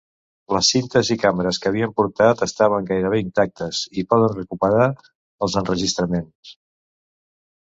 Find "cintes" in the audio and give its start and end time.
0.75-1.11